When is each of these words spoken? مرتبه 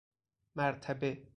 مرتبه 0.55 1.25